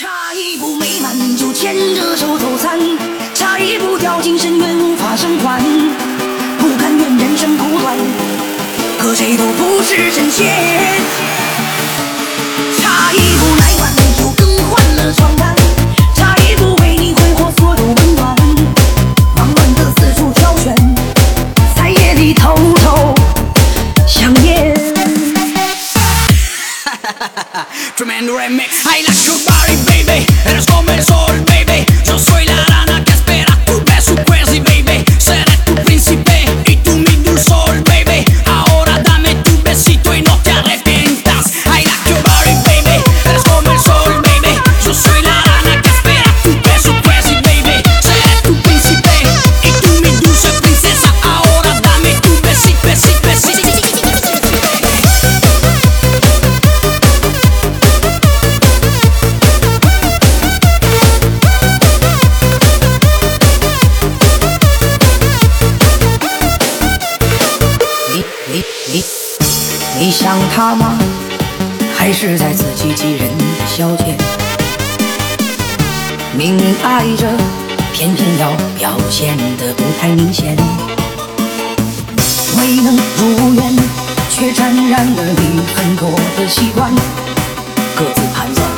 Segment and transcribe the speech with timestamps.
[0.00, 2.78] 差一步美满就牵着手走散
[3.34, 5.60] 差一步掉进深渊无法生还
[6.56, 7.98] 不甘愿人生苦短
[8.96, 10.54] 可谁都不是神仙
[12.76, 15.57] 差一步来晚就更换了床单
[27.98, 28.86] Tremendo Remix.
[28.86, 31.84] I like your body, baby Eres como el sol, baby.
[32.04, 32.77] Yo soy la
[70.54, 70.98] 他吗？
[71.96, 74.14] 还是在自欺欺人的消遣？
[76.36, 77.26] 明明爱着，
[77.92, 80.56] 偏偏要表现得不太明显。
[82.56, 83.76] 未能如愿，
[84.30, 86.92] 却沾染了你很多的习惯，
[87.96, 88.77] 各自盘算。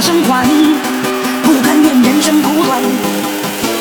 [0.00, 1.04] 生还。
[1.44, 2.82] 不甘愿人生苦短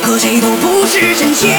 [0.02, 1.50] 可谁都不是神仙